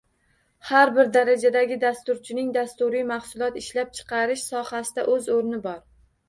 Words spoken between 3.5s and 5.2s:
ishlab chiqarish sohasida